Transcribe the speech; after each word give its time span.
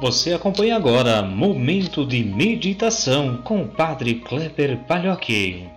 Você 0.00 0.32
acompanha 0.32 0.76
agora 0.76 1.22
Momento 1.22 2.06
de 2.06 2.22
Meditação 2.22 3.42
com 3.42 3.62
o 3.62 3.68
Padre 3.68 4.20
Kleber 4.20 4.78
Palhoque. 4.86 5.68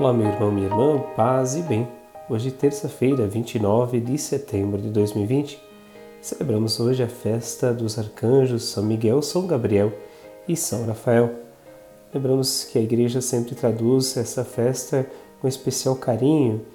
Olá, 0.00 0.12
meu 0.12 0.26
irmão, 0.26 0.50
minha 0.50 0.66
irmã, 0.66 0.98
paz 1.14 1.54
e 1.54 1.62
bem. 1.62 1.86
Hoje, 2.28 2.50
terça-feira, 2.50 3.28
29 3.28 4.00
de 4.00 4.18
setembro 4.18 4.82
de 4.82 4.90
2020, 4.90 5.62
celebramos 6.20 6.80
hoje 6.80 7.04
a 7.04 7.08
festa 7.08 7.72
dos 7.72 7.96
arcanjos 8.00 8.64
São 8.64 8.82
Miguel, 8.82 9.22
São 9.22 9.46
Gabriel 9.46 9.92
e 10.48 10.56
São 10.56 10.86
Rafael. 10.86 11.30
Lembramos 12.12 12.64
que 12.64 12.80
a 12.80 12.82
igreja 12.82 13.20
sempre 13.20 13.54
traduz 13.54 14.16
essa 14.16 14.44
festa 14.44 15.08
com 15.40 15.46
especial 15.46 15.94
carinho, 15.94 16.66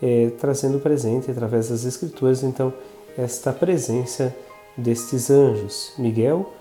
é, 0.00 0.30
trazendo 0.38 0.78
presente 0.78 1.28
através 1.28 1.70
das 1.70 1.84
Escrituras, 1.84 2.44
então, 2.44 2.72
esta 3.18 3.52
presença 3.52 4.32
destes 4.76 5.30
anjos. 5.30 5.92
Miguel, 5.98 6.52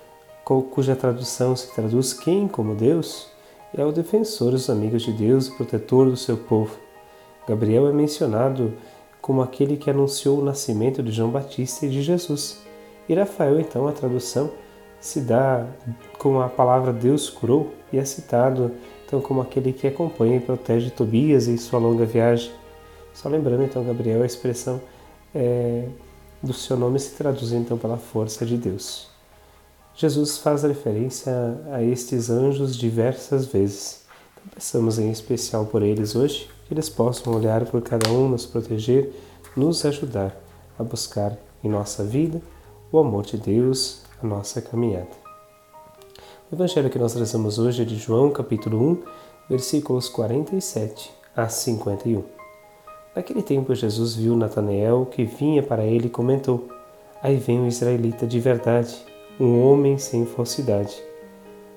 cuja 0.44 0.96
tradução 0.96 1.56
se 1.56 1.74
traduz 1.74 2.14
quem 2.14 2.48
como 2.48 2.76
Deus, 2.76 3.28
é 3.76 3.86
o 3.86 3.92
defensor 3.92 4.52
dos 4.52 4.70
amigos 4.70 5.04
de 5.04 5.14
Deus 5.14 5.48
e 5.48 5.52
protetor 5.52 6.10
do 6.10 6.18
seu 6.18 6.36
povo. 6.36 6.76
Gabriel 7.48 7.88
é 7.88 7.94
mencionado 7.94 8.74
como 9.22 9.42
aquele 9.42 9.78
que 9.78 9.90
anunciou 9.90 10.40
o 10.40 10.44
nascimento 10.44 11.02
de 11.02 11.12
João 11.12 11.30
Batista 11.30 11.86
e 11.86 11.90
de 11.90 12.02
Jesus. 12.02 12.62
E 13.08 13.14
Rafael, 13.14 13.60
então, 13.60 13.88
a 13.88 13.92
tradução 13.92 14.52
se 15.00 15.22
dá 15.22 15.66
com 16.18 16.40
a 16.40 16.48
palavra 16.48 16.94
Deus 16.94 17.30
curou 17.30 17.74
e 17.91 17.98
é 17.98 18.05
citado 18.05 18.72
então 19.05 19.20
como 19.20 19.41
aquele 19.41 19.74
que 19.74 19.88
acompanha 19.88 20.38
e 20.38 20.40
protege 20.40 20.91
Tobias 20.91 21.48
em 21.48 21.58
sua 21.58 21.80
longa 21.80 22.05
viagem. 22.05 22.52
Só 23.14 23.28
lembrando 23.28 23.64
então, 23.64 23.84
Gabriel, 23.84 24.22
a 24.24 24.26
expressão 24.26 24.80
é, 25.36 25.86
do 26.41 26.54
seu 26.54 26.76
nome 26.76 27.00
se 27.00 27.12
traduz 27.12 27.52
então 27.52 27.77
pela 27.77 27.98
força 27.98 28.45
de 28.45 28.58
Deus. 28.58 29.08
Jesus 29.94 30.38
faz 30.38 30.63
referência 30.63 31.32
a 31.71 31.84
estes 31.84 32.29
anjos 32.29 32.76
diversas 32.76 33.46
vezes. 33.46 34.02
Então, 34.34 34.51
peçamos 34.55 34.98
em 34.98 35.12
especial 35.12 35.66
por 35.66 35.84
eles 35.84 36.16
hoje, 36.16 36.49
que 36.68 36.74
eles 36.74 36.90
possam 36.90 37.34
olhar 37.34 37.66
por 37.66 37.82
cada 37.82 38.10
um, 38.10 38.29
nos 38.29 38.46
proteger, 38.46 39.13
nos 39.55 39.85
ajudar 39.85 40.35
a 40.79 40.84
buscar 40.84 41.38
em 41.63 41.70
nossa 41.70 42.04
vida 42.04 42.41
o 42.91 42.99
amor 42.99 43.26
de 43.26 43.38
Deus, 43.38 44.01
a 44.21 44.26
nossa 44.26 44.62
caminhada. 44.62 45.21
O 46.51 46.55
evangelho 46.55 46.90
que 46.90 46.99
nós 46.99 47.13
trazemos 47.13 47.60
hoje 47.60 47.84
é 47.84 47.85
de 47.85 47.98
João, 47.98 48.32
capítulo 48.32 48.91
1, 48.91 49.04
versículos 49.49 50.10
47 50.10 51.12
a 51.35 51.48
51. 51.48 52.41
Naquele 53.13 53.41
tempo, 53.41 53.76
Jesus 53.76 54.15
viu 54.15 54.37
Natanael 54.37 55.05
que 55.05 55.26
vinha 55.26 55.62
para 55.62 55.84
ele 55.84 56.07
e 56.07 56.09
comentou: 56.09 56.70
Aí 57.21 57.35
vem 57.35 57.59
um 57.59 57.67
israelita 57.67 58.26
de 58.26 58.40
verdade, 58.40 58.95
um 59.37 59.62
homem 59.62 59.98
sem 59.98 60.26
falsidade. 60.26 60.95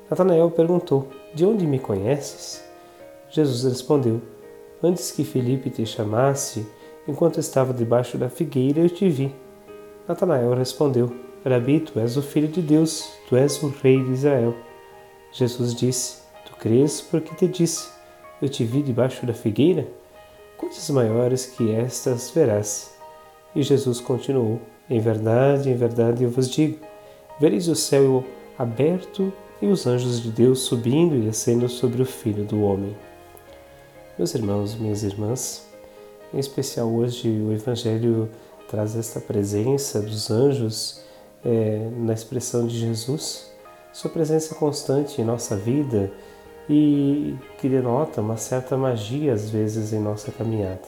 Natanael 0.08 0.48
perguntou: 0.52 1.08
De 1.34 1.44
onde 1.44 1.66
me 1.66 1.80
conheces? 1.80 2.64
Jesus 3.28 3.64
respondeu: 3.64 4.22
Antes 4.80 5.10
que 5.10 5.24
Felipe 5.24 5.70
te 5.70 5.84
chamasse, 5.84 6.64
enquanto 7.08 7.40
estava 7.40 7.74
debaixo 7.74 8.16
da 8.16 8.28
figueira, 8.28 8.80
eu 8.80 8.88
te 8.88 9.08
vi. 9.08 9.34
Natanael 10.06 10.54
respondeu: 10.54 11.12
Rabi, 11.44 11.80
tu 11.80 11.98
és 11.98 12.16
o 12.16 12.22
filho 12.22 12.46
de 12.46 12.62
Deus, 12.62 13.12
tu 13.28 13.34
és 13.34 13.60
o 13.60 13.68
rei 13.82 14.00
de 14.04 14.12
Israel. 14.12 14.54
Jesus 15.32 15.74
disse: 15.74 16.22
Tu 16.46 16.54
crês 16.56 17.00
porque 17.00 17.34
te 17.34 17.48
disse: 17.48 17.88
Eu 18.40 18.48
te 18.48 18.64
vi 18.64 18.82
debaixo 18.82 19.26
da 19.26 19.34
figueira? 19.34 19.84
Coisas 20.64 20.88
maiores 20.90 21.44
que 21.44 21.74
estas 21.74 22.30
verás. 22.30 22.94
E 23.54 23.62
Jesus 23.62 24.00
continuou: 24.00 24.60
Em 24.88 24.98
verdade, 24.98 25.68
em 25.68 25.76
verdade 25.76 26.24
eu 26.24 26.30
vos 26.30 26.48
digo: 26.48 26.78
vereis 27.38 27.68
o 27.68 27.74
céu 27.74 28.24
aberto 28.58 29.32
e 29.60 29.66
os 29.66 29.86
anjos 29.86 30.22
de 30.22 30.30
Deus 30.30 30.60
subindo 30.60 31.14
e 31.16 31.20
descendo 31.20 31.68
sobre 31.68 32.00
o 32.02 32.06
Filho 32.06 32.44
do 32.44 32.62
Homem. 32.62 32.96
Meus 34.18 34.34
irmãos, 34.34 34.74
minhas 34.74 35.02
irmãs, 35.02 35.68
em 36.32 36.38
especial 36.38 36.88
hoje 36.88 37.28
o 37.28 37.52
Evangelho 37.52 38.30
traz 38.68 38.96
esta 38.96 39.20
presença 39.20 40.00
dos 40.00 40.30
anjos 40.30 41.02
é, 41.44 41.90
na 41.98 42.14
expressão 42.14 42.66
de 42.66 42.78
Jesus, 42.78 43.50
sua 43.92 44.10
presença 44.10 44.54
constante 44.54 45.20
em 45.20 45.24
nossa 45.24 45.56
vida 45.56 46.10
e 46.68 47.36
que 47.58 47.68
denota 47.68 48.20
uma 48.20 48.36
certa 48.36 48.76
magia 48.76 49.32
às 49.32 49.50
vezes 49.50 49.92
em 49.92 50.00
nossa 50.00 50.32
caminhada. 50.32 50.82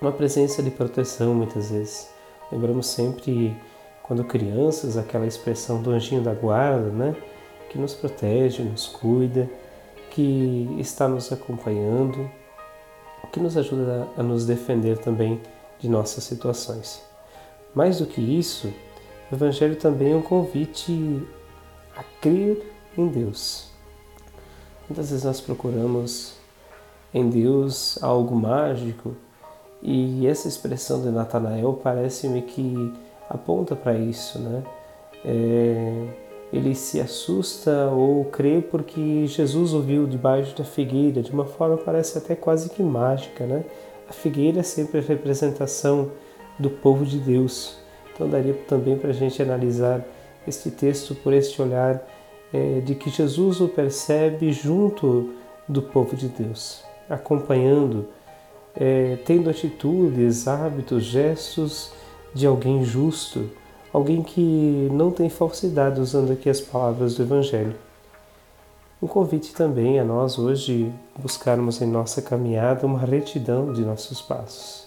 Uma 0.00 0.12
presença 0.12 0.62
de 0.62 0.70
proteção 0.70 1.34
muitas 1.34 1.70
vezes. 1.70 2.10
Lembramos 2.52 2.86
sempre 2.86 3.56
quando 4.02 4.22
crianças 4.24 4.96
aquela 4.96 5.26
expressão 5.26 5.82
do 5.82 5.90
anjinho 5.90 6.22
da 6.22 6.34
guarda, 6.34 6.90
né? 6.90 7.16
Que 7.70 7.78
nos 7.78 7.94
protege, 7.94 8.62
nos 8.62 8.86
cuida, 8.86 9.50
que 10.10 10.76
está 10.78 11.08
nos 11.08 11.32
acompanhando, 11.32 12.30
que 13.32 13.40
nos 13.40 13.56
ajuda 13.56 14.06
a 14.16 14.22
nos 14.22 14.46
defender 14.46 14.98
também 14.98 15.40
de 15.78 15.88
nossas 15.88 16.24
situações. 16.24 17.02
Mais 17.74 17.98
do 17.98 18.06
que 18.06 18.20
isso, 18.20 18.72
o 19.30 19.34
Evangelho 19.34 19.76
também 19.76 20.12
é 20.12 20.16
um 20.16 20.22
convite 20.22 21.22
a 21.96 22.02
crer 22.20 22.72
em 22.96 23.08
Deus, 23.08 23.70
Muitas 24.88 25.10
vezes 25.10 25.24
nós 25.24 25.40
procuramos 25.40 26.34
em 27.12 27.28
Deus 27.28 27.98
algo 28.02 28.36
mágico 28.36 29.16
e 29.82 30.26
essa 30.26 30.48
expressão 30.48 31.02
de 31.02 31.10
Natanael 31.10 31.80
parece-me 31.82 32.42
que 32.42 32.92
aponta 33.28 33.74
para 33.74 33.94
isso, 33.94 34.38
né? 34.38 34.62
É, 35.24 36.06
ele 36.52 36.74
se 36.74 37.00
assusta 37.00 37.88
ou 37.90 38.24
crê 38.26 38.60
porque 38.60 39.26
Jesus 39.26 39.72
ouviu 39.72 40.06
debaixo 40.06 40.56
da 40.56 40.64
figueira, 40.64 41.20
de 41.20 41.32
uma 41.32 41.44
forma 41.44 41.76
parece 41.76 42.16
até 42.18 42.36
quase 42.36 42.70
que 42.70 42.82
mágica, 42.82 43.44
né? 43.44 43.64
A 44.08 44.12
figueira 44.12 44.60
é 44.60 44.62
sempre 44.62 45.00
a 45.00 45.02
representação 45.02 46.12
do 46.58 46.70
povo 46.70 47.04
de 47.04 47.18
Deus. 47.18 47.76
Então 48.14 48.28
daria 48.28 48.54
também 48.68 48.96
para 48.96 49.10
a 49.10 49.12
gente 49.12 49.42
analisar 49.42 50.04
este 50.46 50.70
texto 50.70 51.14
por 51.14 51.32
este 51.32 51.60
olhar 51.60 52.00
é, 52.56 52.80
de 52.80 52.94
que 52.94 53.10
Jesus 53.10 53.60
o 53.60 53.68
percebe 53.68 54.50
junto 54.50 55.34
do 55.68 55.82
povo 55.82 56.16
de 56.16 56.28
Deus, 56.28 56.82
acompanhando, 57.08 58.08
é, 58.74 59.18
tendo 59.26 59.50
atitudes, 59.50 60.48
hábitos, 60.48 61.04
gestos 61.04 61.90
de 62.32 62.46
alguém 62.46 62.82
justo, 62.82 63.50
alguém 63.92 64.22
que 64.22 64.88
não 64.90 65.10
tem 65.10 65.28
falsidade, 65.28 66.00
usando 66.00 66.32
aqui 66.32 66.48
as 66.48 66.60
palavras 66.60 67.14
do 67.14 67.22
Evangelho. 67.22 67.74
Um 69.02 69.06
convite 69.06 69.52
também 69.52 70.00
a 70.00 70.04
nós 70.04 70.38
hoje 70.38 70.90
buscarmos 71.18 71.82
em 71.82 71.86
nossa 71.86 72.22
caminhada 72.22 72.86
uma 72.86 73.00
retidão 73.00 73.70
de 73.72 73.82
nossos 73.82 74.22
passos, 74.22 74.86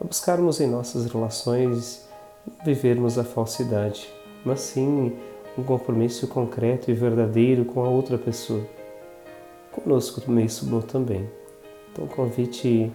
a 0.00 0.04
buscarmos 0.04 0.60
em 0.60 0.66
nossas 0.66 1.06
relações 1.06 2.04
vivermos 2.64 3.16
a 3.16 3.22
falsidade, 3.22 4.08
mas 4.44 4.60
sim 4.60 5.16
um 5.56 5.62
compromisso 5.62 6.26
concreto 6.26 6.90
e 6.90 6.94
verdadeiro 6.94 7.64
com 7.64 7.84
a 7.84 7.88
outra 7.88 8.18
pessoa. 8.18 8.64
Conosco 9.70 10.30
mesmo 10.30 10.82
também. 10.82 11.28
Então, 11.92 12.06
convite 12.06 12.90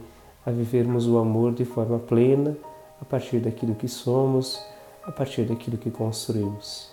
a 0.46 0.52
vivermos 0.52 1.08
o 1.08 1.18
amor 1.18 1.53
de 1.53 1.64
forma 1.64 2.00
plena, 2.00 2.58
a 3.02 3.06
partir 3.06 3.40
daquilo 3.40 3.75
que 3.75 3.88
somos, 3.88 4.62
a 5.03 5.12
partir 5.12 5.44
daquilo 5.44 5.78
que 5.78 5.90
construímos. 5.90 6.92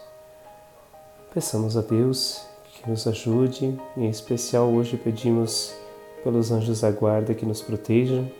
Peçamos 1.34 1.76
a 1.76 1.80
Deus 1.80 2.46
que 2.72 2.88
nos 2.88 3.06
ajude, 3.06 3.76
em 3.96 4.08
especial 4.08 4.68
hoje 4.68 4.96
pedimos 4.96 5.74
pelos 6.22 6.52
anjos 6.52 6.80
da 6.80 6.90
guarda 6.90 7.34
que 7.34 7.44
nos 7.44 7.60
protejam, 7.60 8.30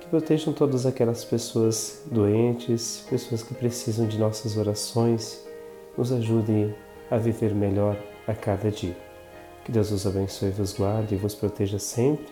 que 0.00 0.06
protejam 0.08 0.52
todas 0.52 0.86
aquelas 0.86 1.24
pessoas 1.24 2.02
doentes, 2.06 3.04
pessoas 3.10 3.42
que 3.42 3.54
precisam 3.54 4.06
de 4.06 4.18
nossas 4.18 4.56
orações 4.56 5.47
nos 5.98 6.12
ajude 6.12 6.72
a 7.10 7.16
viver 7.16 7.52
melhor 7.52 7.96
a 8.26 8.32
cada 8.32 8.70
dia. 8.70 8.96
Que 9.64 9.72
Deus 9.72 9.90
os 9.90 10.06
abençoe, 10.06 10.50
vos 10.50 10.72
guarde 10.72 11.16
e 11.16 11.18
vos 11.18 11.34
proteja 11.34 11.78
sempre. 11.78 12.26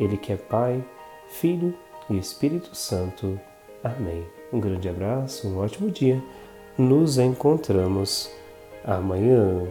Ele 0.00 0.16
que 0.16 0.32
é 0.32 0.36
Pai, 0.36 0.82
Filho 1.28 1.74
e 2.08 2.16
Espírito 2.16 2.74
Santo. 2.74 3.38
Amém. 3.84 4.24
Um 4.50 4.58
grande 4.58 4.88
abraço, 4.88 5.46
um 5.46 5.58
ótimo 5.58 5.90
dia. 5.90 6.22
Nos 6.78 7.18
encontramos 7.18 8.30
amanhã. 8.82 9.68